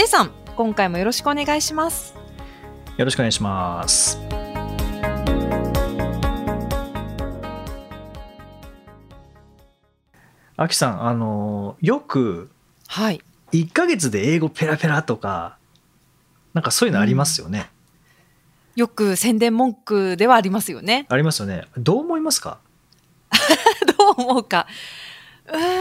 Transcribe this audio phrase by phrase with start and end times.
[0.00, 2.14] J さん、今回もよろしくお願いします。
[2.96, 4.18] よろしくお願いします
[10.56, 12.50] あきさんあのよく
[12.88, 13.20] はい。
[13.52, 15.58] 1ヶ月で英語ペラペラとか
[16.54, 17.68] なんかそういうのありますよね、
[18.76, 21.04] よく宣伝文句ではありますよね。
[21.10, 22.58] ありますよねどう思いますか？
[23.98, 24.66] どう思うか。
[25.46, 25.79] うーん、1ヶ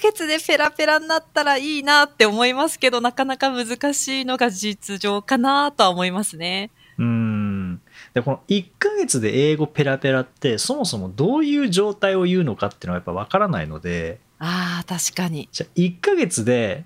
[0.00, 6.70] 月でペラペラになったらいいなって思いますけど、なかなか難しいのが実情かなとは思いますね。
[6.98, 7.80] うーん
[8.14, 15.48] でこの1ヶ月で英語ペラペラってそもそもどういう状態を言うのかっていうのはやっぱ分からないのでああ、確かに。
[15.52, 16.84] じゃあ1ヶ月で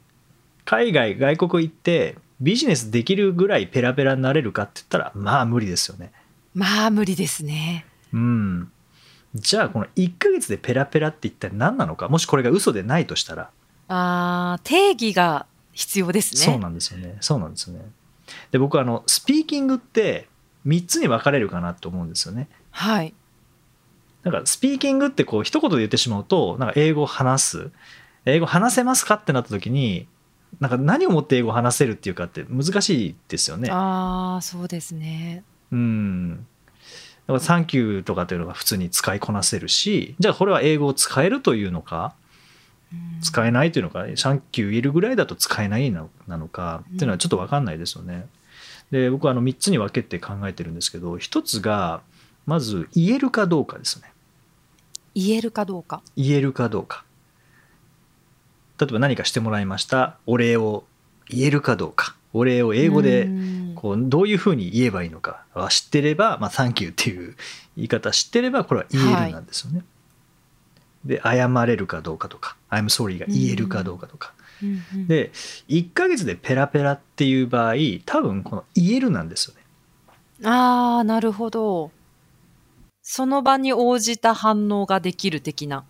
[0.65, 6.13] 海外外国行ってビジネスできるぐらいペラペラになれるかって言ったらまあ無理ですよね。
[6.55, 7.85] まあ、無理ですね。
[8.13, 8.71] うん
[9.35, 13.51] じゃあこの1ヶ月でペラペラって一体何なのかもしこれが嘘でないとしたら
[13.89, 16.41] ああ、定義が必要ですね。
[16.41, 17.85] そうなんですよねそうなんですよね。
[18.53, 20.29] で僕あのスピーキングって
[20.67, 22.49] 3つに分かれるかなと思うんですよね。
[22.71, 23.13] はい。
[24.23, 27.71] なんかスピーキングってこう一言で言ってしまうとなんか英語を話す
[28.25, 30.07] 英語話せますかってなった時に
[30.61, 33.69] なんか何をもって英語を話せるっていうかって難しいですよね。
[33.71, 35.43] ああ、そうですね。
[35.73, 36.47] うん。
[37.27, 42.15] だから「サンキュー」とかっていうのが普通に使いこなせるしじゃあこれは英語を使えるというのか
[42.93, 48.27] うん使えないというのか「サンキュー」言えるぐらいだと使えないななのかっていうのはちょっと分かんないですよね。
[48.91, 52.03] で僕はあの3つに分けて考えてるんですけど1つが
[52.47, 54.13] まず言えるかどうかですね。
[55.15, 56.03] 言えるかどうか？
[56.17, 57.05] 言えるかどうか
[58.79, 60.85] 例えば何かしてもらいましたお礼を
[61.29, 67.37] 言えるかどうかお礼を英語うでんこうどういうふうに言えばいいのかは知ってれば「まあ、サンキュー」っていう
[67.77, 69.85] 言い方知ってればこれは言えるなんですよね。
[71.05, 74.33] で謝れるかどうかとか「I'm sorry」が言えるかどうかとか。
[74.63, 75.33] うんうんで
[75.69, 77.75] 1ヶ月でペラペラっていう場合
[78.07, 79.63] 多分この「言える」なんですよね。
[80.49, 81.91] ああ、なるほど。
[83.03, 85.85] その場に応じた反応ができる的な。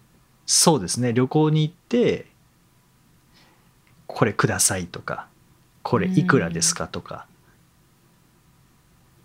[0.47, 2.27] そうですね旅行に行って
[4.07, 5.29] 「これください」とか
[5.83, 7.27] 「これいくらですか」とか「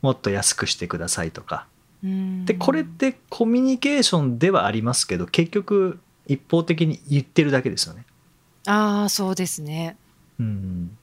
[0.02, 1.68] もっと安くしてください」とか
[2.04, 8.06] うんでこれってコミュニケーションではありますけど結局一方的に言ってるだけですよね。
[8.68, 9.98] ああ、そうですね。
[10.40, 10.98] うん、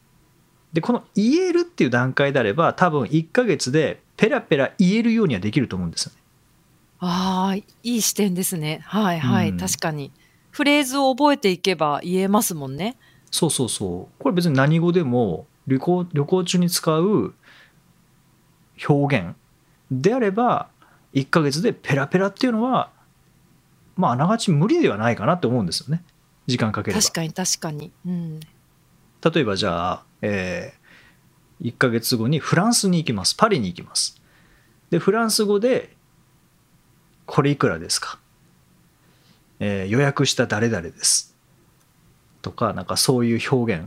[0.72, 6.18] でこの言えるっていう段階であれば多分1ヶ月でペラペラ言えるようにはできると思うんですよね。
[7.00, 8.80] ああ、いい視点ですね。
[8.84, 10.12] はいはい、うん確かに。
[10.52, 12.96] フレーズを覚えていけば言えますもんね。
[13.30, 17.34] そうそうそうこれ別に何語でも旅行旅行中に使う
[18.88, 19.36] 表現
[19.90, 20.68] であれば
[21.14, 22.90] 1ヶ月でペラペラっていうのは
[23.96, 26.02] まああながち無理ではないかなって思うんですよね
[26.46, 27.00] 時間かければ。
[27.02, 27.90] 確かに確かに。
[28.06, 28.40] うん。
[28.40, 30.74] 例えばじゃあ、え
[31.62, 34.20] 1ヶ月後にフランスに行きますパリに行きます
[34.90, 35.96] でフランス語で
[37.24, 38.18] 「これいくらですか?
[39.58, 41.34] えー予約した誰々です」
[42.42, 43.86] とかなんかそういう表現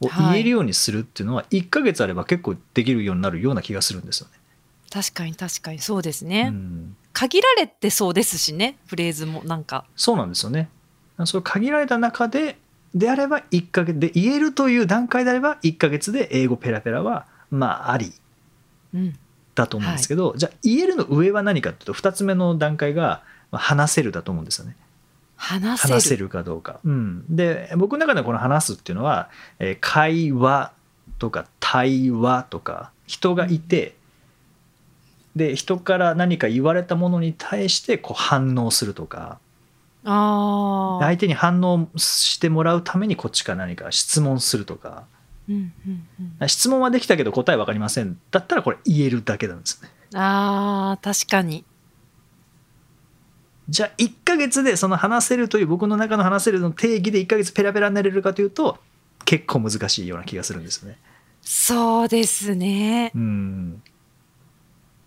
[0.00, 4.34] を言えるようにするっていうのは1ヶ月あれば結構できるようになるような気がするんですよね。
[4.90, 6.50] 確かに確かにそうですね。
[6.52, 9.86] うん限られてそうですしね、フレーズもなんか。
[9.96, 10.68] そうなんですよね。
[11.24, 12.58] そう限られた中で
[12.94, 18.12] であれば1ヶ月で言えるという段階であれば1ヶ月で英語ペラペラはまああり
[18.94, 19.18] うん。
[19.54, 24.76] だと思うんですけど、じゃあ言えるの上は何かっていうと2つ目の段階がまあ話せるだと思うんですよね。
[25.36, 26.28] 話せる。
[26.28, 26.80] かどうか。
[26.84, 30.72] うん、で僕の中ではこの話すっていうのは、えー会話
[31.18, 33.96] とか対話とか人がいて、
[35.34, 39.38] で人から何か言われたものに対してこう反応するとか。
[40.08, 45.06] 相手に反応してもらうためにこっちから何か質問するとか
[45.48, 46.06] うんうん
[46.40, 46.48] うん。
[46.48, 49.90] 質問はできたけど答え分かりませんだったらこれ言えるだけなんですね。
[50.14, 51.64] ああ、確かに。
[53.68, 58.78] じゃあ1ヶ月でその話せるという僕の中の話せるの定義で1ヶ月ペラペラになれるかというと
[59.24, 60.98] 結構難しいような気がするんですよね。
[61.42, 63.12] そうですね。
[63.14, 63.82] うん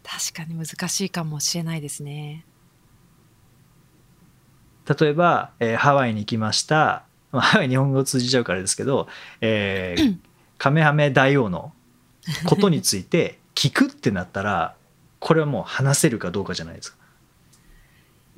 [0.03, 2.45] 確かに難しいかもしれないですね。
[4.99, 9.07] 例えば、えーハワイに行きました、まあ、ハワイ日本語通じちゃうからですけど、
[9.39, 10.17] えー
[10.57, 11.71] カメハメ大王の
[12.45, 14.75] ことについて聞くってなったら
[15.19, 16.97] これはもう話せるかどうかじゃないですか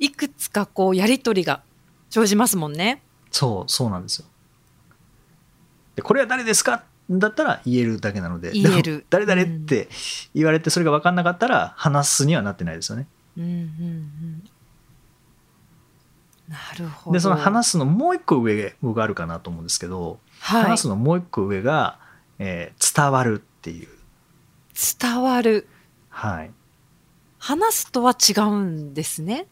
[0.04, 1.62] いくつかこうやり取りが
[2.10, 3.02] 生じますもんね。
[3.30, 4.26] そうそうなんですよ
[5.96, 6.84] でこれは誰ですか？
[7.10, 9.88] だったら言えるだけなので言える誰々って
[10.34, 13.06] 言われてそれが分かんなかったら話すにはなってないですよね
[13.36, 14.42] うんうんうん。
[16.48, 17.14] なるほど。
[17.14, 21.98] でその話すのもう一個上僕あるかなと思うんですけど、はい、話すのもう一個上が、
[22.38, 23.88] えー伝わるっていう
[25.00, 25.68] 伝わる。
[26.10, 26.50] はい
[27.38, 29.46] 話すとは違うんですね。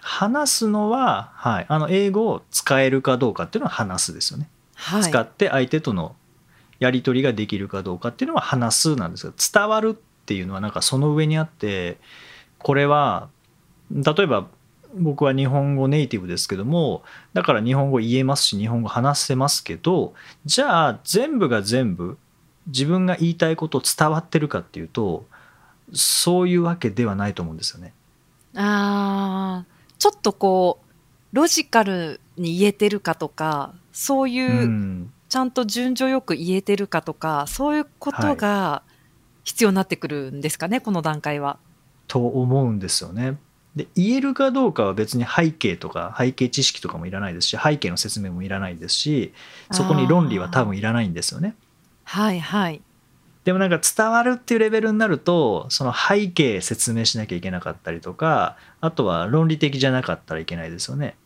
[0.00, 5.02] 話すのは、はい、あの英語を使えるかどうかっていうのは話すですよね、はい。
[5.02, 6.14] 使って相手との
[6.78, 11.98] やり取りができるかどうかっていうのは話すなんですが伝わるっていうのはなんかその上にあって
[12.58, 13.28] これは
[13.92, 14.46] 例えば
[14.94, 20.14] 僕は日本語ネイティブですけどもだから日本語言えますし日本語話せますけど
[20.44, 22.18] じゃあ全部が全部
[22.66, 25.26] 自分が言いたいこと伝わってるかっていうと
[25.92, 27.92] そういうわけではないと思うんですよね。
[28.54, 29.66] ああ、
[30.00, 38.82] ちょっとこう、ロジカルに言えてるかとか、そういうう、んちゃんと順序よく言えてるかとか、そういうことが
[39.44, 41.58] 必要になってくるんですかね、この段階は。
[42.08, 43.38] と思うんですよね。
[43.76, 49.32] で言えるかどうかは別に背景とか背景知識とかもいらないですし背景の説明もいらないですし
[49.70, 51.54] そこに論理は多分いらないんですよね。
[52.02, 52.82] はいはい。
[53.44, 61.16] でもなんか伝わるっていうレベルになるとその背景説明しなきゃいけなかったりとかあとは論理的じゃなかったらいけないですよね。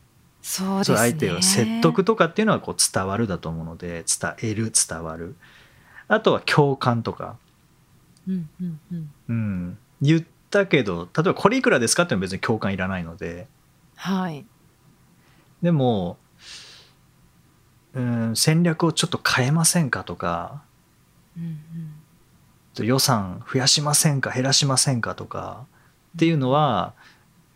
[0.42, 0.96] そうですね。
[0.98, 5.34] 相手を説得とかっていうのはこう伝わるだと思うので伝える伝わる
[6.06, 7.36] あとは共感とか、
[8.28, 9.10] うんうんうん。
[9.28, 13.48] うん、言ったけど例えばこれいくらですかっていうのは別に共感いらないので
[13.96, 14.44] はい。
[15.62, 16.18] でも、
[17.94, 20.62] うん、戦略をちょっと変えませんかとか
[21.36, 21.58] うんうん
[22.82, 25.66] 予算増やしませんか減らしませんかとか
[26.16, 26.94] っていうのは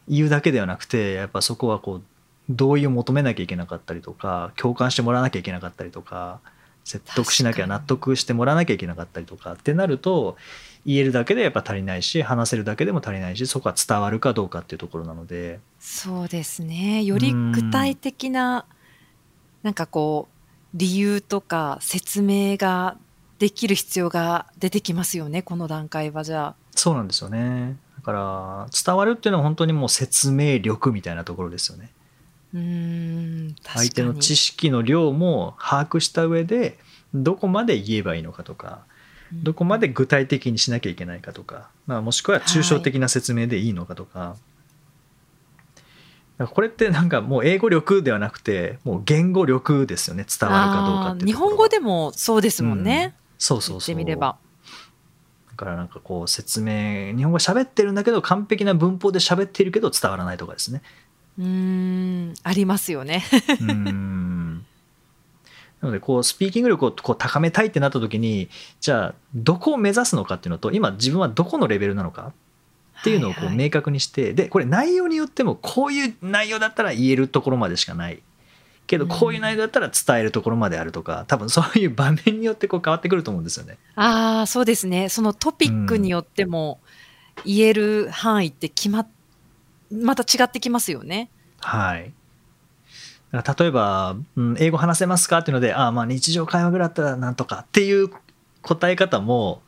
[0.09, 2.03] 言うだけではなくてやっぱそこはこう
[2.51, 6.41] 同意を求めなきゃいけなかったりとか共感してもらわなきゃいけなかったりとか
[6.85, 10.37] 説得しなきゃ納得してもらわなきゃいけなかったりとかってなると
[10.87, 17.03] 言えるだけでやっぱ足りないし話せるだけでも足りないしそこは伝わるかどうかっていうところなのでそうですね。
[17.03, 18.67] より具体的な、
[19.63, 20.39] なんかこう、
[20.75, 22.97] 理由とか説明が
[23.39, 26.55] できる必要が出てきますよね、この段階はじゃあ。
[26.75, 31.91] そうなんですよねだから伝わるっていうのは本当にもう説明力みたいなところですよね。
[32.55, 33.89] うーん、確かに。
[33.89, 36.79] 相手の知識の量も把握した上で
[37.15, 38.81] どこまで言えばいいのかとか
[39.33, 44.37] うんどこまで具体的にしなきゃいけないかとか、まあ、もしくは抽象的な説明でいいのかとか,、
[46.39, 53.15] これってなんかもう英語力ではなくてもう言語力ですよね伝わるかどうかって日本語でもそうですもんね。
[53.39, 54.37] そうそうそう言ってみれば。
[55.51, 60.83] だからなんかこう説明日本語喋ってるんだけど完璧な文法で喋っているけど伝わらないとかですね
[61.37, 63.25] うーん、ありますよね。
[63.61, 64.67] うーん
[65.81, 68.49] なのでこうスピーキング力をこう高めたいってなった時に
[68.81, 72.33] じゃあどこを目指すのかっていうのと今自分はどこのレベルなのか
[73.01, 78.21] っていうのをこはいうはい明確にしてでこれ内容によってもこういう内容だったら言えるところまでしかない
[78.89, 83.79] けどうんこういう内容だったら伝えるところまであるとか多分そういう場面によってこう変わってくると思うんですよね。
[83.95, 85.09] ああ、そうですね。
[85.09, 86.81] そのトピックによっても
[87.45, 89.09] 言える範囲って決まっ、
[89.93, 91.31] また違ってきますよね。
[91.61, 92.13] はい。
[93.31, 98.11] 例えば、うん、英語話せますかっていうので、ああ、まあ日常会話ぐらいだったらなんとかっていう
[98.63, 99.61] 答え方も、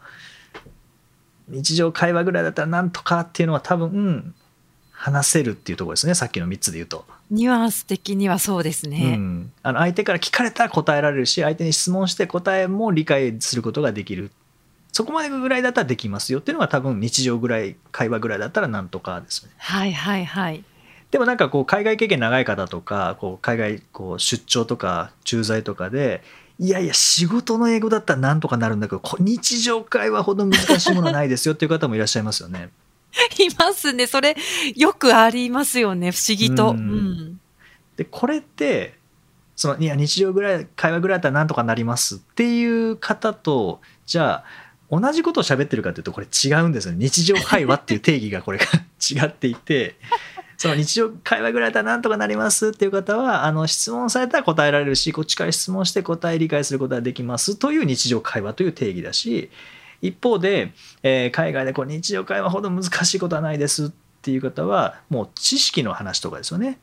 [1.49, 4.35] 日常会話ぐらいだったらなんとかっていうのは多分、うん
[5.01, 7.07] 話せるっていうところですね、さっきの3つで言うと。
[7.31, 9.17] ニュアンス的にはそうですうね。
[9.17, 14.31] ん、あの相手から聞かれたら答えられるし、相手に質問して答えも理解することができる。
[14.93, 19.55] そこまでぐらいだったらできますよっていうのが多分日常ぐらい、会話ぐらいだったらなんとかですよね。
[19.59, 20.65] はいはいはい。
[21.11, 26.23] でもなんかこう海外経験長い方とかこう海外こう出張とか駐在とかで
[26.59, 32.71] いやいや仕事の英語だったらなんとかなるんだけどこ日常会話ほど難しいものないですよっていう方もいらっしゃいますよね。
[33.39, 34.07] いますね。
[34.07, 34.37] それ、
[34.77, 36.13] よくありますよね。
[36.13, 36.71] 不思議と。
[36.71, 37.41] ううんん。
[38.01, 38.95] でこれって
[39.55, 44.45] そのいや日常ぐらい会話ぐらいだったらなんとかなりますっていう方とじゃあ
[44.91, 48.65] 同じことを喋ってるかというとこれ違うんですよね日常会話っていう定義がこれが
[48.99, 49.97] 違っていて
[50.57, 59.51] その日常会話ぐらいだったらなんとかなりますっていう方はあの質問されたら答えられるしこっちから質問して答え理解することができますという日常会話という定義だし
[60.03, 63.91] 一方で、えー海外でこう日常会話ほど難しいことはないですっ
[64.23, 66.79] ていう方はもう知識の話とかですよね。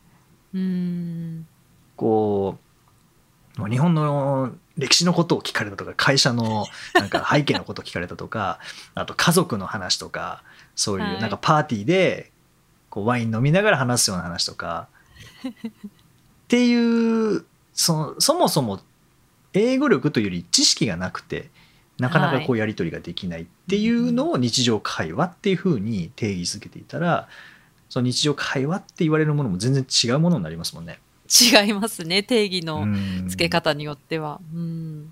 [0.53, 1.47] うん。
[1.95, 2.67] こう
[3.69, 8.59] 日本の歴史のことを聞かれたとか会社のなんか背景のことを聞かれたとか
[8.93, 10.43] あと家族の話とか
[10.75, 12.31] そういうなんかパーティーで
[12.89, 14.87] こうワイン飲みながら話すような話とか
[15.47, 15.61] っ
[16.47, 18.79] ていうそのそもそも
[19.53, 21.49] 英語力というより知識がなくて
[21.99, 27.27] なかなかこうやり取りができないっていうのを日常会話っていうふうに定義づけていたら
[27.89, 30.99] その日常会話って言われるものも全然違うものになりますもんね。
[31.27, 32.85] 違いますね定義の
[33.27, 34.39] 付け方によっては。
[34.53, 35.05] うん、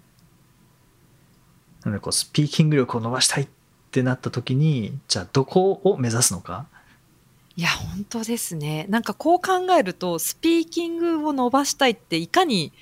[1.83, 3.47] なのでこうスピーキング力を伸ばしたいっ
[3.91, 6.67] てなった時にじゃあどこを目指すのか？
[7.57, 12.73] いや本当ですねなんかこう考えるとスピーキングを伸ばしたいっていかに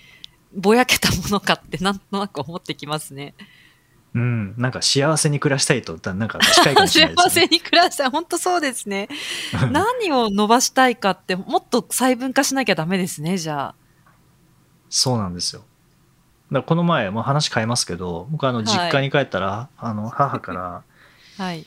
[0.55, 3.35] ぼやけたものかってなんとなく思ってきますね。
[4.15, 7.29] うん、なんか幸せに暮らしたいとなんか近いかもしれないですね。
[7.29, 9.09] 幸せに暮らしたい本当そうですね。
[9.71, 13.75] 何を伸ばしたいかってもっと細分化しなきゃダメですねじゃあ。
[14.89, 15.63] そうなんですよ。
[16.51, 20.83] だこの前、もう話変えますけど、僕あの実家に帰ったら、あの母から、
[21.43, 21.65] はい。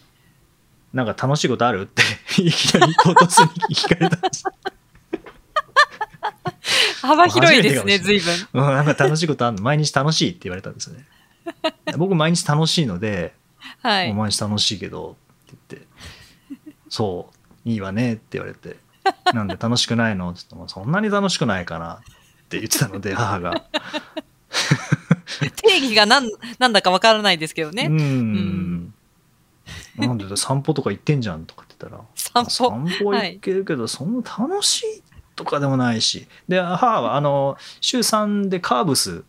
[0.93, 1.83] なんか楽しいことある？
[1.83, 2.03] って
[2.41, 4.45] いきなり唐突に聞かれたんです。
[7.03, 8.35] 幅広いですね随分。
[8.53, 9.63] うん、なんか楽しいことあるの？
[9.63, 11.05] 毎日楽しいって言われたんですよね。
[11.97, 13.35] 僕毎日楽しいので、
[13.83, 14.11] はい。
[14.11, 15.17] お毎日楽しいけど
[15.53, 15.87] って言って、
[16.89, 17.31] そ
[17.65, 18.77] う、いいわねって言われて、
[19.33, 20.31] なんで楽しくないの？
[20.31, 21.99] って言っても、そんなに楽しくないかなっ
[22.49, 23.65] て言ってたので、母が。
[25.57, 27.89] 定義が何なんだかわからないですけどうね。
[27.89, 28.93] ん。
[29.97, 32.71] なんで散歩とか行ってんじゃんとかって言ったら、散歩。
[32.71, 35.03] 散歩行けるけど、そんな楽しい
[35.35, 36.27] とかでもないし。
[36.49, 39.25] で、母は、あの、週3でカーブス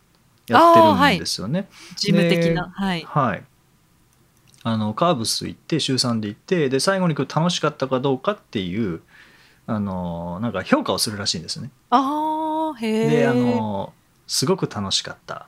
[0.48, 1.68] やってるんですよね。
[1.96, 2.72] 事務的な。
[2.74, 3.04] はい。
[3.06, 3.44] はい。
[4.64, 9.00] あの、カーブス行って、週3で行って、で、最後に楽しかったかどうかっていう、
[9.66, 11.70] あの、なんか評価をするらしいんですね。
[11.90, 13.08] ああ、へえ。
[13.08, 13.92] で、あの、
[14.26, 15.46] すごく楽しかった。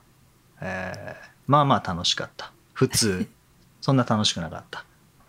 [0.61, 2.53] えーまあまあ楽しかった。
[2.75, 3.27] 普通、
[3.83, 4.85] そんな楽しくなかった。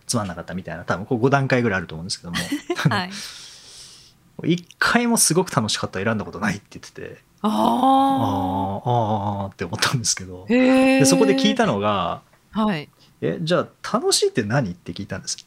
[0.06, 2.38] つまんなかったみたいな、多分こう5段階ぐらいあると思うんですけども、
[2.90, 3.12] はい。
[4.44, 8.90] 一回もすごく楽しかった選んだことないって言ってて、ああー
[9.46, 10.46] あーって思ったんですけど。
[10.48, 12.22] でそこで聞いたのが、
[12.52, 12.90] はい。
[13.22, 15.38] え、じゃあ楽しいって何って聞いたんです。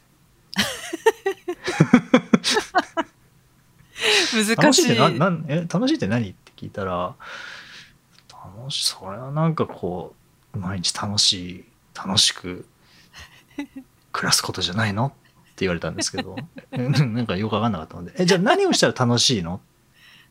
[4.33, 4.55] 難しい。
[4.55, 7.15] 楽しいってななんえ楽しいって何って聞いたら
[8.31, 10.15] 楽しそれはなんかこ
[10.53, 11.65] う毎日楽しい
[11.95, 12.65] 楽しく
[14.11, 15.13] 暮らすことじゃないの？
[15.59, 16.35] 言われたんですけど
[16.71, 19.61] え なんかよく分かんなかったのでえじゃあ何をしたら楽しいの？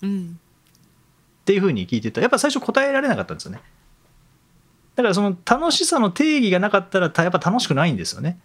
[0.03, 0.39] うん。
[1.43, 3.61] っていうふうに聞いてたらやっぱ最初答えられなかったんですよね
[4.97, 8.39] だからその楽しさの定義がなかったらたやっぱ楽しくないんですよね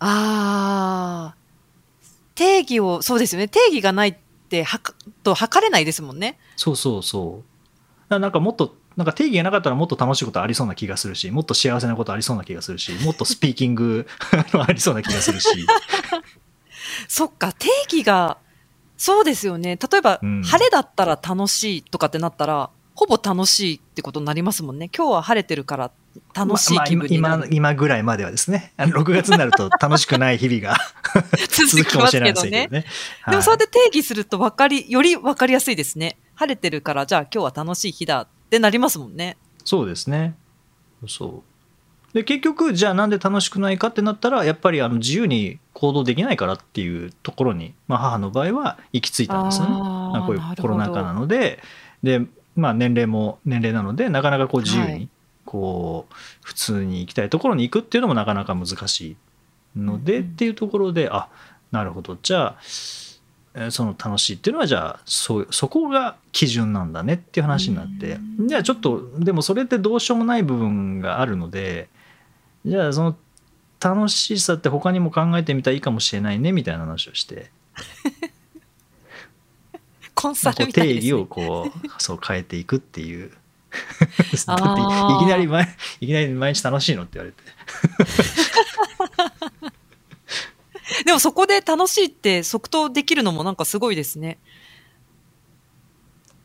[0.00, 1.36] ああ。
[2.34, 3.48] 定義を、そうですよね。
[3.48, 4.16] 定義がないっ
[4.48, 6.38] て、はか、と測れないですもんね。
[6.56, 7.42] そうそうそ
[8.10, 14.06] うなんかもっとなんか定義がなかったらもっと楽しいことありそうな気がするしもっと幸せなことありそうな気がするしもっとスピーキング
[14.52, 15.48] ありそうな気がするし
[17.08, 18.38] そっか、定義が、
[18.96, 19.76] そうですよね。
[19.76, 24.90] 例えば、うん晴れだったら楽しいとかってなったら、ほぼ楽しいってことになりますもんね。
[24.94, 25.90] 今日は晴れてるから
[26.34, 27.34] 楽しいまあ気分になる。
[27.36, 30.76] 今今今ぐらいまではですねあの6月になると楽しくない日々が
[31.48, 32.72] 続くかもしれないけどねですけど。
[32.72, 32.84] ね。
[33.30, 36.18] でもそうやはいって定義すると分かり、より分かりやすいですね。
[36.34, 39.36] 晴れてるから、じゃあ今日は楽しい日だってなりますもんね。
[39.64, 40.34] そうですね。
[41.06, 42.14] そう。
[42.14, 49.66] で結局じゃあなんで楽しくないかってなったらやっぱりあの自由に行動できないからっていうところに、まあ、母の場合は行き着いたんですね。
[49.68, 51.60] こういうコロナ禍なので
[52.02, 52.22] で、
[52.56, 55.08] まあ、年齢も年齢なのでなかなかこう自由にはい
[55.50, 56.14] こう
[56.44, 59.16] 普通に行きたいところに行くっていうのもなかなか難しい
[59.76, 61.28] ので、っていうところであ
[61.72, 63.09] なるほどじゃあえー
[63.70, 68.18] その楽しいっていうのはじゃあそそこが基準なんだねっていう話になって。
[68.38, 68.48] うん。
[68.48, 71.88] じゃあちょっとでもそれってどうしようもない部分があるので
[72.64, 73.16] じゃあその
[73.80, 77.50] 楽しさって他にも考えてみたらいいかもしれないねみたいな話をして。
[80.14, 80.94] コンサルみたいね。
[81.00, 83.32] 定義をこうそう変えていくっていう。
[84.46, 84.66] だってい
[85.26, 85.68] きなり毎
[86.00, 87.42] いきなり毎日楽しいのって言われて
[91.04, 94.38] でもそこで楽しいって即答できるのもなんかすごいですね。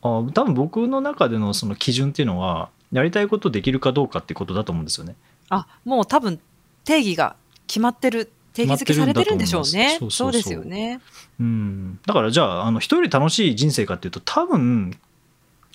[0.02, 5.16] あ多分僕の中でのその基準っていうのはやりたいことできるかどうかってことだと思うんですよね。
[5.50, 6.40] あ、もう多分
[6.84, 7.36] 定義が
[7.68, 9.98] 決まってる、定義付けされてるんでしょうね。
[10.00, 11.02] そうですよそうそうそうね。
[11.40, 14.98] うん、だからじゃああの人より楽しい人生かっていうと多分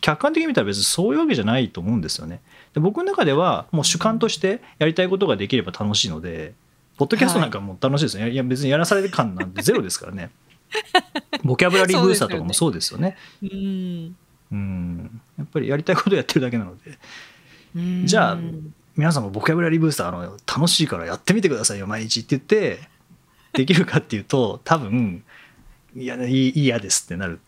[0.00, 2.40] 客観的に見たら別にそういうわけじゃないと思うんですよね。
[2.74, 6.54] で僕の中ではもう主観としてやりたいことができれば楽しいので
[7.00, 10.28] ポッドキャストなんかもう楽しいですよ、ねいや別にやらされる感なんてゼロですからね。
[11.42, 13.16] ボキャブラリーブースターとかもそうですよね。
[13.42, 14.16] うん。
[14.52, 16.98] うん、やっぱりやりたいことをやってるだけなので
[17.74, 18.38] うんじゃあ
[18.96, 22.80] 皆さんもボキャブラリーブースターあの楽しいからやってみてくださいよ毎日って言って
[23.52, 25.22] できるかっていうと多分
[25.96, 27.40] いやいい嫌ですってなる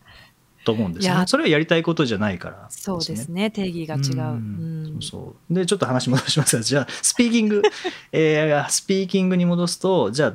[0.63, 3.51] と思うんですよいやねそれはやりたいことじゃないからそうですね。
[3.51, 4.31] 定義が違う。
[4.31, 4.99] うん。
[5.01, 6.55] そうでちょっと話戻します。
[6.57, 7.61] が じゃあスピーキング、
[8.11, 10.33] えースピーキングに戻すとじゃあ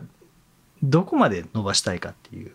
[0.82, 2.52] どこまで伸ばしたいかっていう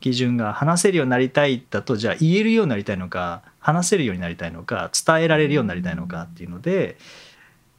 [0.00, 6.96] 基準が話せるようになりたいだとじゃあ言えるようになりたいのか話せるようになりたいのか伝えられるようになりたいのかっていうので、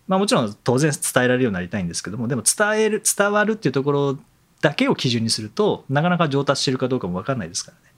[0.08, 4.20] まあ、もちろん当然伝えられるようになりたいんですけどもでも伝える伝わるっていうところ
[4.62, 7.91] だけを基準にするとなかなか上達してるかどうかも分かんないですからね。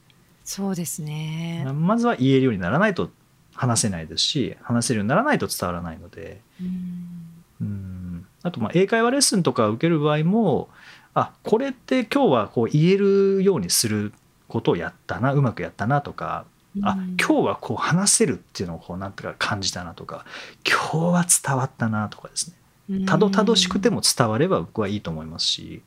[0.43, 1.65] そうですね。
[1.73, 3.09] まずは言えるようにならないと
[3.55, 6.41] 話せないですし話せるようにならないと伝わらないので。
[6.61, 7.33] うん。
[7.61, 8.25] うん。
[8.41, 10.69] あとまあ英会話レッスンとか受ける場合も
[11.13, 14.13] あこれって今日はこう言えるようにする
[14.47, 16.45] ことをやったなうまくやったなとか
[16.81, 17.15] あうん。
[17.17, 20.25] 今日はこう話せるっていうのをこうなんとか感じたなとか
[20.67, 22.53] 今日は伝わったなとかです
[22.89, 23.05] ね。
[23.05, 25.81] たどたどしくても伝われば僕はいいと思いますし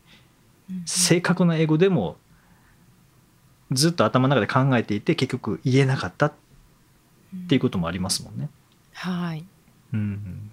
[0.71, 0.83] うん。
[0.87, 2.17] 正確な英語でも
[3.73, 6.33] ずっと頭の中で考えていて結局言えなかったっ
[7.49, 8.49] ていうこともありますもんね。
[8.93, 9.45] はい。
[9.93, 10.51] うん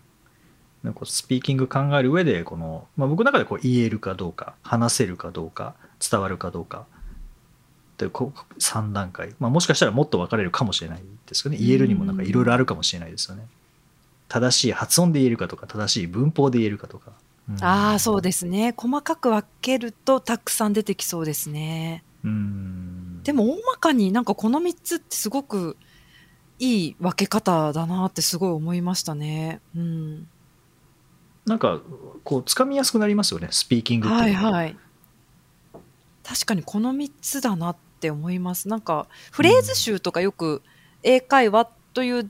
[0.84, 6.86] なんかスピーキング考える上でこの、まあ、僕の中でこう言えるかどうか話せるかどうか伝わるかどうか
[7.94, 13.46] ってこう3段階、まあ、もしかしたらもっと分かれるかもしれないですよね言えるにもなんかいろいろあるかもしれないですよね
[14.28, 17.12] 正しい発音で言えるかとか正しい文法で言えるかとか、
[17.50, 18.74] うんああそうですね。
[18.76, 22.02] 細かく分けるとたくさん出てきそうですね。
[22.24, 25.78] うんでも大まかになんかこの3つってすごく
[26.60, 29.62] いい分け方だなってすごい思いましたね。
[29.76, 30.28] うん。
[31.46, 31.82] なんか
[32.24, 34.78] こうつかみやすくなりますよねスピーキングってはいいうのははい。
[36.24, 38.70] 確かにこの3つだなって思います。
[38.70, 40.62] なんかフレーズ集とかよく
[41.04, 42.30] 英会話という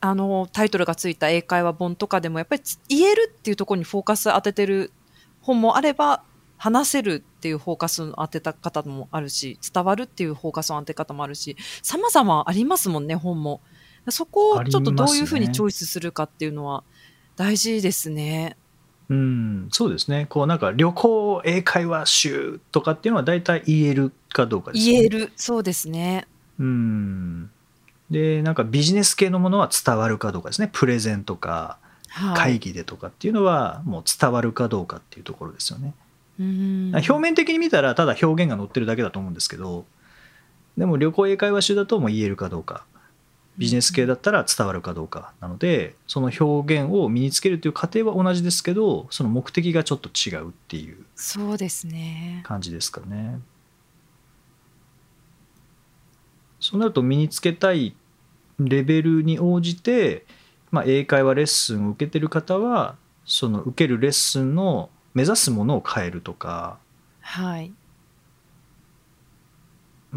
[0.00, 4.92] あのタイトルがついた英会話本とかでもやっぱりつ言えるっていうところにフォーカス当ててる
[5.40, 6.22] 本もあれば
[6.58, 13.60] 話せるっていうフォーカスの当てた方もあるし伝わるっていうフォーカスの当て方もあるし様々ありますもんね本も
[14.10, 16.84] そこをちょっとどういうふうにチョイスするかっていうのは
[17.36, 18.56] 大事ですね。
[19.08, 20.26] うん、そうですね。
[20.28, 24.92] こうなんか旅行英会話集とかっていうのは大体言えるかどうかですね。
[24.92, 26.26] 言えるそうですね。
[26.58, 27.50] うん。
[28.10, 30.70] で、なんかビジネス系のものは伝わるかどうかですね。
[30.72, 35.88] プレゼンとかはい、会議でとかっていうのはもう伝わるかどうかっていうところですよね。
[35.88, 36.05] うん
[36.38, 39.86] 表面的に見たらただ表現が載ってるだけだと思うんですけど、
[40.76, 42.84] でも旅行英会話集だともう言えるかどうか。
[43.58, 52.42] ビジネス系だったら伝わるかどうかなのでその表現を身につけるという過程は同じですけどその目的がちょっと違うっていうそうですね。
[52.44, 53.40] 感じですかね。
[56.60, 57.94] そうなると身につけたい
[58.58, 60.24] レベルに応じて、
[60.70, 66.76] まあ、英会話レッスンを受けてる方はその受けるレッスンの目指すものを変えるとか
[67.22, 67.72] はい。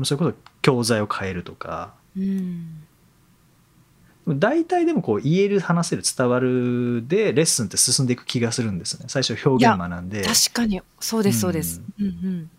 [0.04, 2.84] それこそ教材を変えるとかうん。
[4.28, 11.82] 大体でもこう言える話せる伝わるでレッスンって進んでいく気がするんですね最初表現学んで確かに、そうです、そうです。
[11.98, 12.50] うんうん。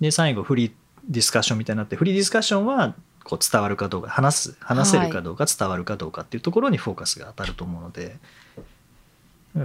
[0.00, 0.72] で最後フリー
[1.08, 8.16] ディスカッションみたいになってフリーディスカッションはこう伝わるかどうか話す話せるかどうか伝わるかどうかっていうところにフォーカスが当たると思うので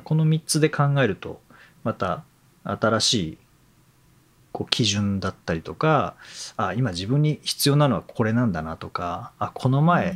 [0.03, 1.41] この3つで考えると
[1.85, 2.25] また
[2.65, 3.37] 新しい
[4.51, 6.15] こう基準だったりとか
[6.57, 10.13] あ今自分に必要なのはこれなんだなとかあこの前、う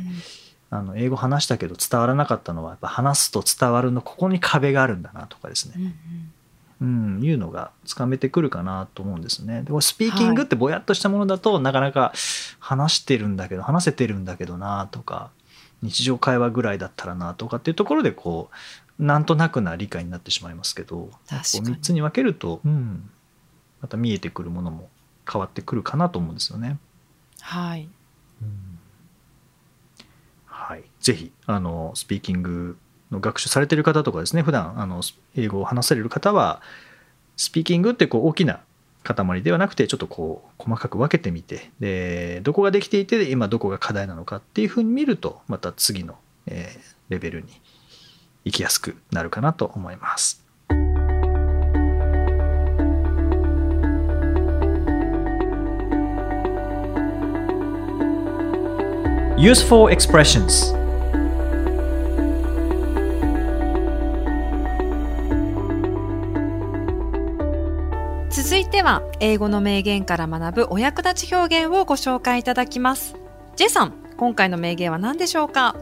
[0.72, 5.74] あの英語話したけど伝わらなかったのはやっぱ話すと伝わるのここに壁があるんだなとかですね。
[5.76, 6.32] うんうん。
[6.80, 6.84] う
[7.20, 9.62] ん、いうのがつかめてくるかなと思うんですね。
[9.62, 12.12] でこれスピーキングってぼやっとしたものだと、なかなか
[12.58, 15.30] 話してるんだけど話せてるんだけどなとか
[15.82, 18.54] 日常会話ぐらいだったらなとかっていうところでこう
[19.00, 23.10] なんとなくな理解になってしまいますけど確かにこう3つに分けると、うん、
[23.80, 24.90] また見えてくるものも
[25.30, 26.78] 変わってくるかなと思うんですよね。
[27.40, 27.88] はい。
[30.46, 32.76] はい、ぜひあのスピーキング
[33.10, 35.02] の学習されてる方とかですね普段あの
[35.34, 36.60] 英語を話される方は
[37.36, 38.60] スピーキングってこう大きな
[39.02, 47.48] 塊ではなくてちょっとこう細かく分けてみてでどこができていて今どこが課題なのかっていうふうに見るとまた次の、えーレベルに
[48.44, 50.44] 行きやすくなるかなと思います。
[59.36, 60.78] Useful expressions
[68.28, 73.16] 続いては、英語の名言から学ぶお役立ち表現をご紹介いただきます。
[73.56, 75.74] J さん、今回の名言は何でしょうか？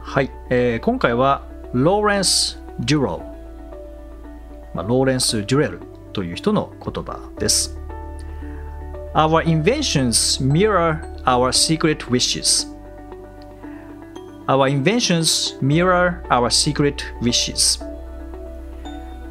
[0.00, 5.80] はい、えー今回はローレンス・デュロー、まあ、ローレンス・デュレル
[6.14, 7.78] という人の言葉です。
[9.14, 12.66] Our inventions mirror our secret wishes.
[14.46, 17.84] Our inventions mirror our secret wishes.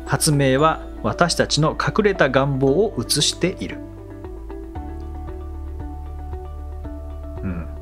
[0.05, 3.86] 発明は私たちの隠れた願望を映している。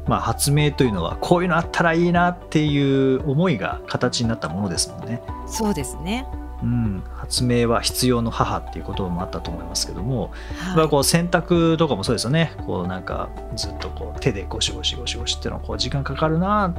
[0.08, 5.22] まあ、発明というのはこういうのあったらいいなっていう思いが形になったものですもんね。
[5.48, 6.28] そうですね。
[6.64, 16.74] うん、発明は必要の母っていう言葉もあったと思いますけども、まあ、はいこう洗濯とかもそうですよねこうなんかずっとこう手でゴシゴシゴシゴシっていうのはこう時間かかるな、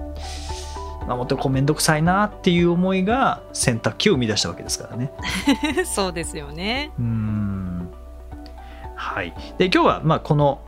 [1.06, 5.12] まあ、もっとこう面倒くさいなっていう思いが洗濯機を生み出したわけですからね。
[5.84, 6.90] そうですよね。
[6.98, 7.88] うん
[8.94, 10.60] はい、で今日はまあこの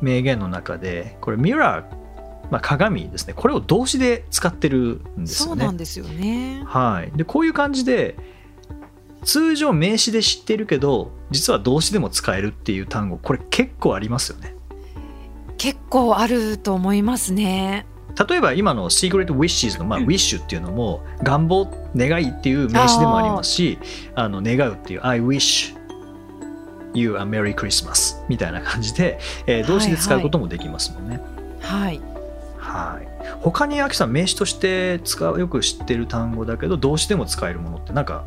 [0.00, 2.05] 名言の中でこれミラー、
[2.50, 5.64] まあ、鏡ですねこれを動詞で使ってるんですそよね。
[5.64, 6.62] うなんですよね。
[6.66, 8.16] はい、でこういう感じで
[9.24, 14.54] 通常名詞で知ってるけど実は動詞でも使えるっていう単語これ結構ありますよね。
[15.58, 17.86] 結構あると思いますね。
[18.28, 23.78] 例えば今の Secret Wishes の、まあ、Wish っていうのも願望願いっていう名詞でもありますし
[24.14, 25.76] あの願うっていう I wish
[26.94, 31.20] you a Merry Christmas みたいな感じで、えー動詞で使うこともできますもんね。
[31.60, 31.98] はい。
[31.98, 32.15] はい
[33.40, 38.24] 他にアキさん名詞として使うよく知ってる単語だけど動詞でも使えるものってなんか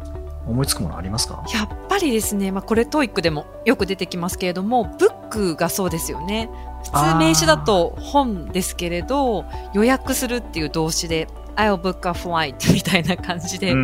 [0.48, 1.44] 思いつくものありますか？
[1.54, 6.50] やっぱりですね、まあ、これ TOEIC でもよく出てきますけれども、 book がそうですよね。
[6.86, 13.76] 普通名詞だと本ですけれど、予約するっていう動詞で、I'll book a flight みたいな感じで、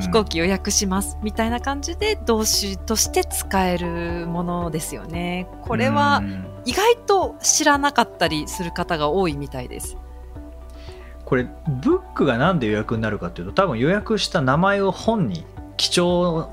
[0.00, 5.46] 飛行機予約しますみたいな感じで動詞として使えるものですよね。
[5.60, 6.22] これは
[6.68, 9.96] 意外と知らなかったりする方が多いみたいです。
[11.24, 15.46] これブックがなんで予約になるかっていうと多分予約した名前を本に
[15.78, 16.50] 記帳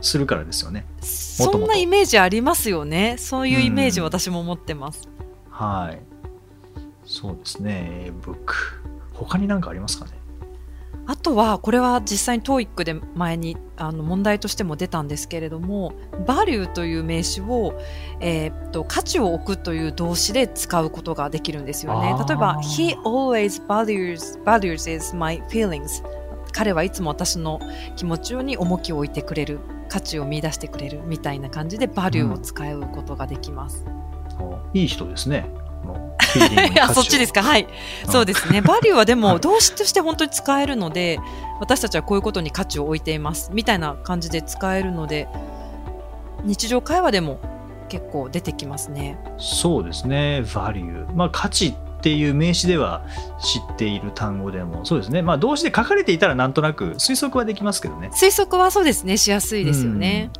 [0.00, 0.86] するからですよね。
[1.02, 3.16] そんなイメージありますよね。
[3.18, 5.06] そういうイメージ私も持ってます。
[5.50, 6.00] はい。
[7.04, 8.10] そうですね。
[8.22, 8.54] ブック。
[9.12, 10.12] 他に何かありますかね？
[11.04, 15.94] あとは、これは実際に TOEIC で前にあの問題としても出たんですけれども、
[16.26, 17.74] value という名詞を、
[18.20, 26.04] えーっと、価値を置くという動詞で使うことができるんですよね例えば、he always values, values is my feelings.
[26.52, 27.60] 彼はいつも私の
[27.96, 33.84] 気持ちに重きを置いてくれる、価値を見出してくれるみたいな感じで value を使うことができます。
[34.72, 35.50] いい人ですね。
[35.84, 37.42] もうフィーリングあ、そっちですか。
[37.42, 37.66] はい。
[38.08, 38.60] そうですね。
[38.62, 41.18] バリューはでも動詞として本当に使えるので、
[41.60, 43.50] 私たちはこういうことに価値を置いています。
[43.52, 45.28] みたいな感じで使えるので、
[46.44, 47.38] 日常会話でも
[47.88, 49.18] 結構出てきますね。
[49.38, 50.42] そうですね。
[50.44, 51.06] value。
[51.14, 53.04] まあ価値っていう名詞では
[53.38, 55.22] 知っている単語でもそうですね。
[55.22, 58.10] まあ動詞で書かれていたらなんとなく推測はできますけどね。
[58.12, 59.16] 推測はそうですね。
[59.16, 60.30] しやすいですよね。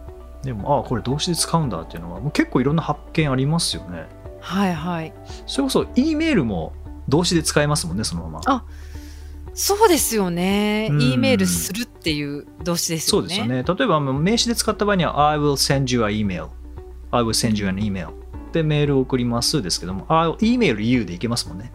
[0.43, 4.07] でもああこれ動詞で使うんだっていうのはもう結構いろんな発見ありますよね。
[4.43, 5.15] はいはい。
[5.47, 6.73] それこそ E メールも
[7.09, 8.41] 動詞で使えますもんねそのまま。
[8.45, 8.65] あ
[9.55, 10.89] そうですよね。
[10.91, 13.23] うん E メールするっていう動詞ですよね。
[13.23, 13.63] そうですよね。
[13.63, 16.49] 例えば名詞で使った場合には I will send you an email。
[17.11, 18.11] I will send you an email。
[18.53, 21.73] でメールを送りますですけども、あ email you でいけますもんね。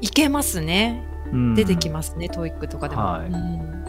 [0.00, 1.02] いけますね。
[1.32, 2.28] うん出てきますね。
[2.28, 3.02] TOEIC とかでも。
[3.02, 3.84] はいうん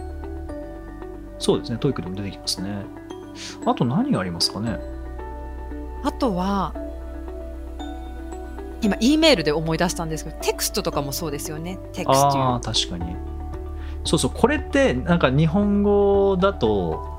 [1.38, 1.78] そうですね。
[1.78, 2.86] TOEIC でも出てきますね。
[3.66, 4.80] あと何がありますかね？
[6.04, 6.74] あとは、
[8.82, 11.78] 今、E メールで思い出したんですけど、テクストとかもそうですよね。
[11.94, 13.16] テクストああ、確かに。
[14.04, 17.18] そうそう、これってなんか日本語だと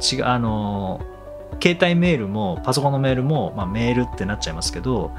[0.00, 1.00] 違う、あの、
[1.62, 5.12] 携帯メールもパソコンのメールも、まあ、メールってなっちゃいますけど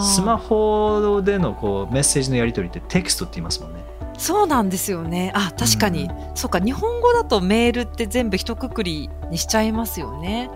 [0.00, 3.80] スマホでのこうメッセージのやり取りってテキストって言いますもんね。
[4.16, 5.32] そうなんですよね。
[5.34, 6.04] あ、確かに。
[6.04, 10.50] うそうか、日本語だとメールって全部一括りにしちゃいますよね。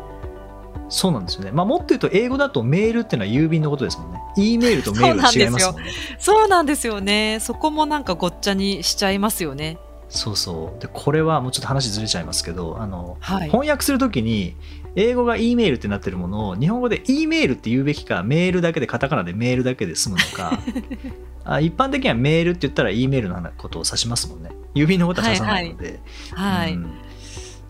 [0.88, 1.52] そうなんですよね。
[1.52, 4.20] まあ、もっと言うと英語だとメールっていうのは郵便のことですもんね。
[4.36, 5.90] E メールとメールは違いますもんね。
[6.18, 7.38] そうなんですよね。
[7.40, 9.78] そこもなんかごっちゃにしちゃいますよね。
[10.08, 10.80] そうそう。
[10.80, 13.50] で、これはもうちょっと話ずれちゃいますけど、あの、はい。
[13.50, 14.56] 翻訳するときに
[14.96, 20.58] 英語が E メールってなってるものを日本語で E メールって言うべきかメールだけでカタカナでメールだけで済むのか
[21.44, 26.00] あ一般的にはメールって言ったら E メールのことを指しますもんね郵便のことは指さないので、
[26.32, 26.72] はい。
[26.72, 26.90] うん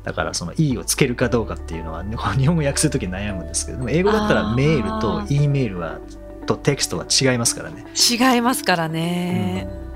[0.08, 2.16] だからその E をつけるかどうかっていうのは日
[2.46, 5.98] 本語訳するときに悩むんですけどでも英語だったらメールと E メールは
[6.46, 7.84] とテキストは違いますからね。
[7.94, 9.68] 違いますからね。
[9.82, 9.88] うん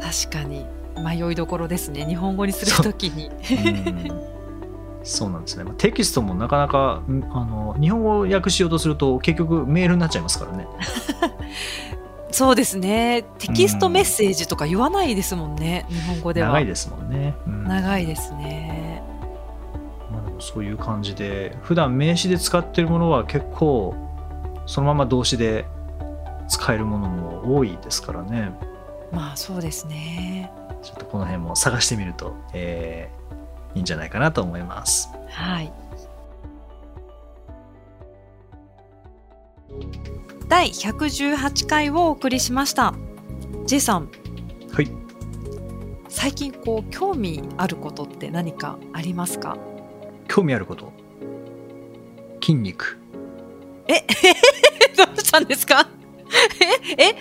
[0.00, 0.66] 確かに。
[1.02, 2.06] 迷いどころですね。
[2.06, 3.28] 日本語にするときに。
[3.28, 4.36] うん
[5.02, 5.62] そうなんですね。
[5.62, 10.66] まあテキストもなかなかんあの日本語を訳しようとすると結局メールになっちゃいますからね。
[12.36, 13.24] そうですね。
[13.38, 16.48] テキストメッセージとか言わないですもんね、日本語では。
[16.48, 17.34] 長いですもんね。
[17.46, 19.02] うん長いですね。
[20.12, 23.94] まあでもそういう感じで普段名詞で使ってるものは結構
[24.66, 25.64] そのまま動詞で
[26.46, 28.52] 使えるものも多いですからね
[29.10, 30.52] まあそうですね。
[30.82, 35.72] ちょっとこの辺も探してみると、えーいいんじゃないかなと思いますはい。
[40.48, 42.94] 第118回をお送りしました。
[43.66, 44.08] J さん、
[44.72, 44.90] はい
[46.08, 49.56] 最近こう興味あることって何かありますか？
[50.28, 50.92] 興味あること？
[52.40, 52.98] 筋肉
[53.86, 55.88] どうしたんですか？
[56.96, 57.02] え？
[57.10, 57.16] え？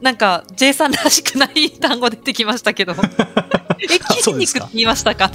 [0.00, 2.94] なんか J さんらしくない単語出てきましたけど。
[3.80, 3.86] え
[4.22, 5.30] 筋肉って言いましたか？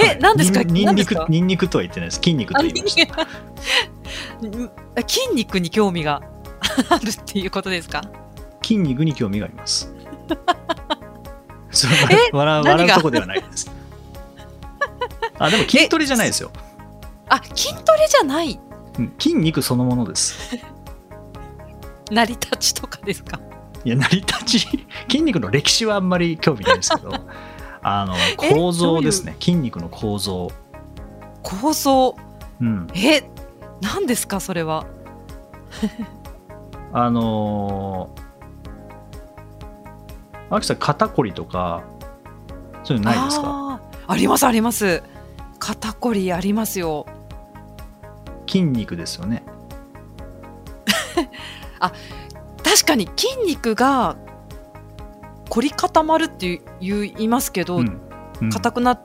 [0.00, 0.18] えはい。
[0.20, 0.62] 何ですか？
[0.62, 1.26] にん何ですか？
[1.28, 2.16] にんにくにんにくとは言ってないです。
[2.16, 3.26] 筋肉とあ言いました
[5.08, 6.22] 筋肉に興味が
[6.90, 8.02] あるっていうことですか？
[8.62, 9.92] 筋肉に興味があります。
[11.70, 13.70] それえ笑う笑うとこではないです。
[15.38, 16.50] あでも筋トレじゃないですよ、
[17.28, 18.60] あ筋トレじゃない？
[18.98, 20.56] うん筋肉そのものです。
[22.10, 23.40] 成り立ちとかですか？
[23.84, 24.58] いや成り立ち
[25.10, 27.10] 筋肉の歴史はあんまり興味ないんですけど
[27.82, 29.36] あの構造ですね。
[29.40, 30.50] 筋肉の構造。
[31.42, 32.16] 構造？
[32.60, 32.86] うん。
[32.94, 33.24] え
[33.80, 34.86] 何ですかそれは？
[36.92, 41.82] あのー、秋さん肩こりとか
[42.84, 43.80] そういうのないですか？
[44.06, 45.02] ありますあります。
[45.58, 47.06] 肩こりありますよ。
[48.46, 49.42] 筋肉ですよね。
[52.62, 54.16] 確かに筋肉が
[55.52, 58.00] 凝り固まるって言いますけど、うん。
[58.40, 58.50] うん。
[58.50, 58.98] 硬くな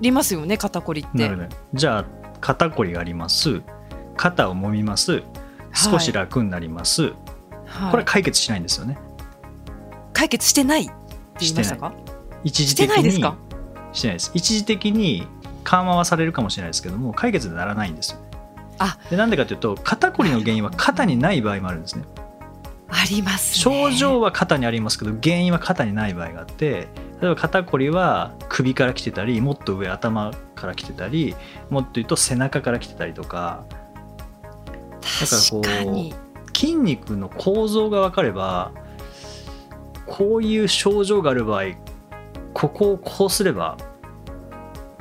[0.00, 1.10] りますよね肩こりって。
[1.16, 2.04] なるほどじゃあ
[2.40, 3.62] 肩こりがあります。
[4.16, 5.22] 肩を揉みます。
[5.72, 7.02] 少し楽になります、
[7.66, 7.90] はい。
[7.92, 8.98] これは解決しないんですよね。
[10.12, 10.92] 解決してないって
[11.38, 11.92] 言いましたか？
[11.92, 13.36] して一時的にないですか？
[13.92, 14.32] してないです。
[14.34, 15.28] 一時的に
[15.62, 18.18] 緩和はされるかもしれないですけども解決にならないんですよ
[18.80, 18.98] あ。
[19.10, 22.04] でなんでかというと肩こりの原因は肩にない場合もあるんですね
[23.00, 23.62] ありますね。
[23.62, 26.88] 症状は肩にありますけど原因は肩にない場合があって
[27.20, 31.34] 例えば肩こりは首から来てたりもっと上頭から来てたり
[31.70, 33.64] もっと言うと背中から来てたりとか。
[35.00, 36.14] 確かに。
[36.54, 38.72] 筋肉の構造が分かれば
[40.06, 41.64] こういう症状がある場合
[42.52, 43.76] ここをこうすれば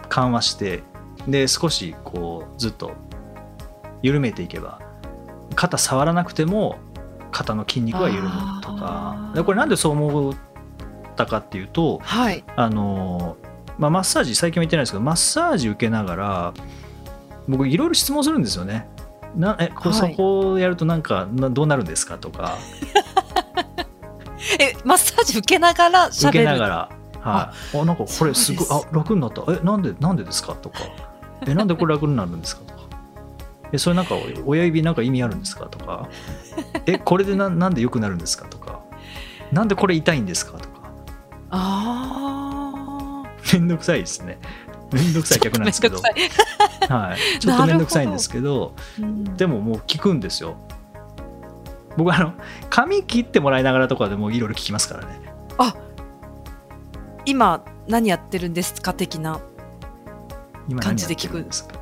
[0.08, 0.84] 緩和して
[1.28, 2.94] で少しこうずっと
[4.04, 4.80] 緩めていけば
[5.56, 6.78] 肩触らなくても
[7.38, 9.32] 肩の筋肉は緩むとか。
[9.36, 10.34] でこれなんでそう思っ
[11.16, 12.44] たかっていうとはい。
[12.56, 13.38] あの、
[13.78, 16.54] まあ、マッサージ最近は言ってないですけどマッサージ受けながら
[17.48, 18.90] 僕いろいろ質問するんですよね。
[19.36, 20.00] なえこはい。
[20.00, 22.58] そこをやるとなんかなどうなるんですかとか。
[24.60, 26.90] えマッサージ受けながら受けながら、
[27.22, 29.44] はい、あなんかこれすごいあ楽になった。
[29.50, 30.80] えなんでなんでですかとか。
[31.46, 32.77] えなんでこれ楽になるんですか
[33.72, 35.66] えそれなんか親指なんか意味あるんですか？
[35.66, 36.08] とか
[36.86, 38.48] えこれでななんで良くなるんですか？
[38.48, 38.82] とか
[39.52, 40.58] なんでこれ痛いんですか？
[40.58, 40.92] とか
[41.50, 44.40] あ めんどくさいですね。
[44.92, 45.98] めんどくさい客なんですけど。
[46.90, 49.24] はい、ちょっとめんどくさいんですけどいうん。
[49.36, 50.56] でももう聞くんですよ。
[51.98, 52.34] 僕あの
[52.70, 55.20] 髪切ってもらいながらとかでもいろいろ聞きますからね。
[57.26, 58.94] 今何やってるんですか？
[58.94, 59.42] 的な
[60.70, 61.76] 今感じで聞くんですか？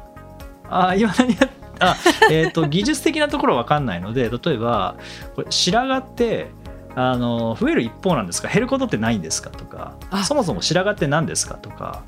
[0.70, 1.48] あ今何や
[1.80, 1.96] あ
[2.32, 4.96] えっ、と技術的なところは分かんないので例えば
[5.36, 6.48] これ白髪って
[6.96, 8.48] あの増える一方なんですか？
[8.48, 9.50] 減ることってないんですか？
[9.50, 10.24] とかあ。
[10.24, 11.56] そもそも白髪って何ですか？
[11.56, 12.04] とか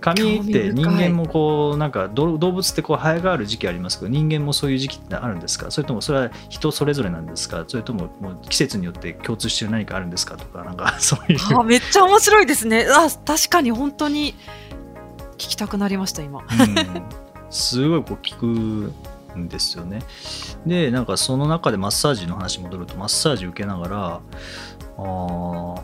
[0.00, 5.70] 髪って人間もこうなんかど動物ってこう生え変わる時期ありますけど人間もそういう時期ってあるんですか？
[5.70, 7.64] それともそれは人それぞれなんですか？
[7.66, 10.36] それとももう季節によって共通してる何かあるんですか？
[10.36, 11.38] とかなんか そういう。
[11.58, 12.86] あめっちゃ面白いですね。
[12.88, 14.34] あ確かに本当に
[15.38, 16.40] 聞きたくなりました今。
[16.40, 16.46] うん
[17.50, 18.46] すごいこう聞く
[19.38, 20.00] んですよね。
[20.66, 24.20] でなんかその中でマッサージの話戻るとマッサージ受けながら
[24.98, 25.80] あー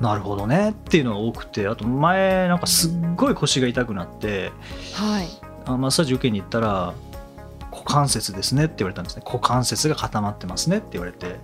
[0.00, 4.52] なるほどねっていうのが多くてあと前なんかすっごい腰が痛くなって
[4.94, 5.28] はい。
[5.64, 6.94] あマッサージ受けに行ったら
[7.72, 9.22] 股関節ですねって言われたんですね。
[9.26, 11.36] 股関節が固まってますねって言われて。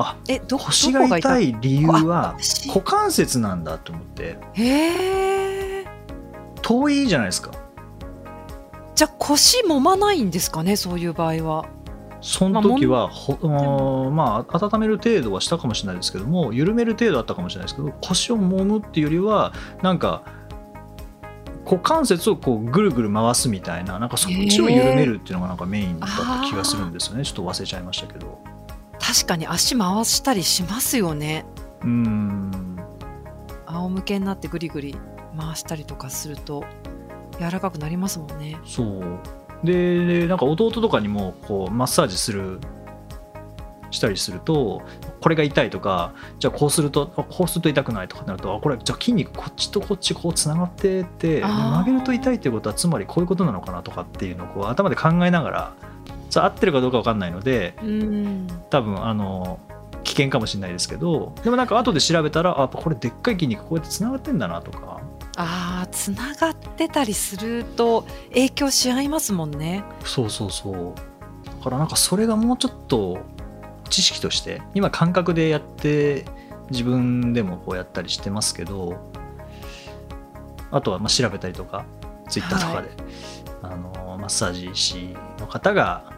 [0.00, 2.36] あえど腰が痛い理由は
[2.68, 4.38] 股関節なんだと思って。
[4.54, 5.86] へえ
[6.62, 7.50] 遠いじゃないですか
[8.98, 11.66] じゃあ腰揉まないんですかねそういう場合は。
[12.20, 20.24] その時はほ、うんまあ温める程度はしたかもしれないですけども緩める程度あったかもしれないですけど腰を揉むっていうよりはなんか
[21.64, 27.24] 股関節をこうぐるぐる回すみたいななんかそっちを緩めるっていうのがなんかメインだった気がするんですよね。
[27.24, 28.40] ちょっと忘れちゃいましたけど。
[28.98, 31.46] 確かに足回したりしますよね。
[31.82, 32.50] うん。
[33.66, 34.96] 仰向けになってぐりぐり
[35.38, 36.64] 回したりとかすると
[37.40, 38.58] 柔らかくなりますもんね。
[38.64, 39.02] そう。
[39.64, 42.60] ででなんか弟とかにもこうマッサージする
[43.90, 44.82] したりすると
[45.20, 55.74] これが痛いとかじゃあこうするとあこうすると痛くないとかなるとあこれじゃあ筋肉こっちとこっちこうつながってて曲げると痛いってことはつまりこういうことなのかなとかっていうのをこう頭で考えながら
[56.34, 58.46] 合ってるかどうか分かんないのでうん。
[58.70, 59.58] 多分あの
[60.04, 64.97] 危険かもしれないですけどでもなんか後で調べたらあやっぱこれでっかい筋肉こうやってつながってんだなとか
[65.40, 69.84] ああつながってたりすると影響し合いますもんね。
[70.04, 70.94] そうそうそう。
[71.46, 73.18] だからなんかそれがもうちょっと
[73.88, 76.24] 知識として今感覚でやって
[76.70, 78.98] 自分でもこうやったりしてますけど
[80.72, 81.86] あとはまあ調べたりとか
[82.28, 82.90] ツイッターとかで、
[83.62, 86.12] あのマッサージ師の方が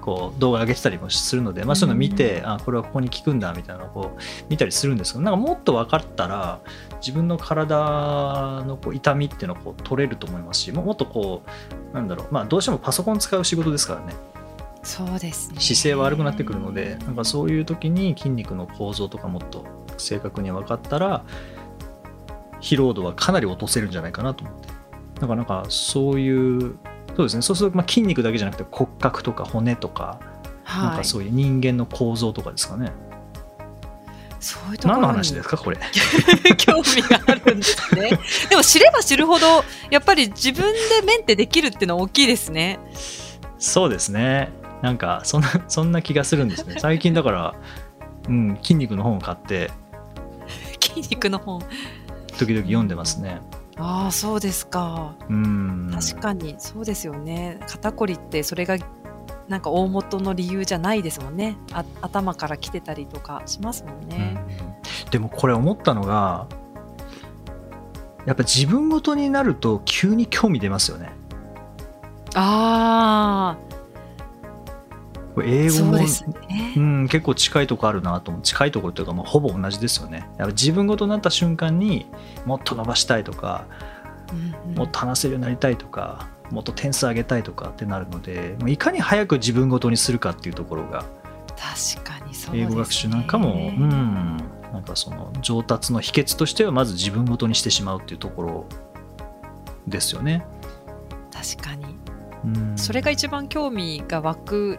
[0.00, 6.60] こう動画上げてたりもするので、まあ、そういうの見て、あこれはここに効くんだみたいなのをこう見たりするんですけどなんかもっと分かったら
[7.02, 11.42] 自分の体のこう痛みっていうのをこう取れると思いますしももっとこ
[11.92, 14.14] うなんだろうまあどうしてもパソコン使う仕事ですからね。
[14.84, 15.60] そうですね。
[15.60, 19.64] 姿勢は悪くなってくるのでなんかそういう時に筋肉の構造とかもっと
[19.98, 21.24] 正確に分かったら
[22.60, 24.68] 疲労度はかなり落とせるんじゃないかなと思って。
[25.20, 26.76] だからなんかそういう
[27.16, 27.42] そうですね。
[27.42, 30.18] そうするとまあ筋肉だけじゃなくて骨格とか骨とか、
[30.64, 32.92] なんはいかそういう人間の構造とかですかね
[34.42, 35.78] そういうところに何の話ですかこれ？
[36.58, 38.10] 興味があるんですね。
[38.50, 42.78] でも知れば知るほどやっぱり自分でメンテできるっていうのは大きいですね。
[43.58, 44.50] そうですね。
[44.82, 46.74] なんかそんなそんな気がするんですね。
[46.78, 47.54] 最近だから、
[48.28, 49.70] うん、筋肉の本を買って。
[50.82, 51.60] 筋肉の本。
[52.38, 53.40] 時々読んでますね。
[53.76, 55.14] ああそうですか。
[55.28, 55.90] うん。
[55.94, 57.60] 確かにそうですよね。
[57.68, 58.76] 肩こりってそれが
[59.48, 61.56] なんか大元の理由じゃないですもんね。
[61.72, 64.36] あ頭から来てたりとかしますもんね、
[65.04, 65.10] うん。
[65.10, 66.46] でもこれ思ったのが
[68.24, 71.12] やっぱ自分ごとになると急に興味出ますよね。
[72.34, 73.56] あ
[75.34, 76.04] これ英あ語もね。
[76.76, 78.42] うん、結構近いとこあるなと思う。
[78.42, 80.28] 近いところというか、まあ、ほぼ同じですよね。
[80.38, 82.06] やっぱ自分ごとになった瞬間に
[82.44, 83.66] もっと伸ばしたいとか
[84.30, 84.78] うんうん。
[84.78, 91.04] もっと話せるようになりたいとかもっと点数上げたいとかってなるのでいかに早く自分ごとにするかっていうところが
[91.56, 94.36] 確かにそうね、英語学習なんかも、うん、
[94.72, 98.66] なんかその上達の秘訣としてはまず自分ごとにしてしまうっていうところ
[99.86, 100.44] ですよね。
[101.30, 101.92] 確かに
[102.44, 104.78] うん、それが一番興味が湧く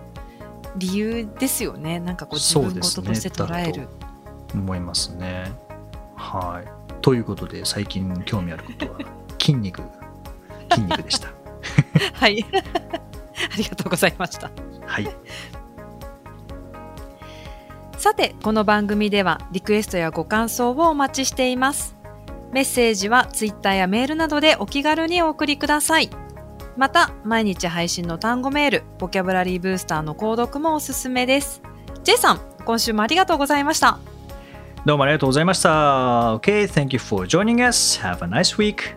[0.76, 3.88] 理由ですよねなんかこう自分ですね事として捉える、
[4.54, 5.52] 思いますね。
[6.16, 6.68] はい。
[7.02, 9.00] ということで最近興味あることは
[9.40, 9.82] 筋肉
[10.72, 11.33] 筋肉でした。
[12.14, 12.46] はい
[13.54, 14.52] ありがとうございました
[14.86, 15.10] はい。
[17.98, 21.96] さてこの番組ではリクエストやご感想をお待ちしています
[22.52, 26.10] メッセージはツイッターやメールなどでお気軽にお送りください
[26.76, 31.62] また毎日配信の単語メールボキャブラリーブースターの購読もおすすめです
[32.04, 34.00] J さん今週もありがとうございました
[34.86, 36.36] どうもありがとうございました。
[36.36, 38.02] Okay, thank you for joining us.
[38.02, 38.94] Have a nice week.